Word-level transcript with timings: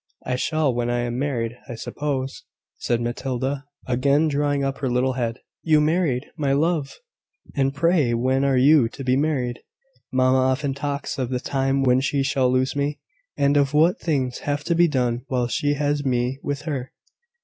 "I 0.25 0.35
shall 0.35 0.73
when 0.73 0.89
I 0.89 1.01
am 1.01 1.19
married, 1.19 1.59
I 1.69 1.75
suppose," 1.75 2.41
said 2.77 2.99
Matilda, 3.01 3.65
again 3.85 4.27
drawing 4.29 4.63
up 4.63 4.79
her 4.79 4.89
little 4.89 5.13
head. 5.13 5.37
"You 5.61 5.79
married, 5.79 6.25
my 6.35 6.53
love! 6.53 6.95
And 7.55 7.71
pray 7.71 8.15
when 8.15 8.43
are 8.43 8.57
you 8.57 8.89
to 8.93 9.03
be 9.03 9.15
married?" 9.15 9.59
"Mamma 10.11 10.39
often 10.39 10.73
talks 10.73 11.19
of 11.19 11.29
the 11.29 11.39
time 11.39 11.83
when 11.83 12.01
she 12.01 12.23
shall 12.23 12.51
lose 12.51 12.75
me, 12.75 12.99
and 13.37 13.55
of 13.57 13.75
what 13.75 13.99
things 13.99 14.39
have 14.39 14.63
to 14.63 14.73
be 14.73 14.87
done 14.87 15.21
while 15.27 15.47
she 15.47 15.75
has 15.75 16.03
me 16.03 16.39
with 16.41 16.63
her." 16.63 16.93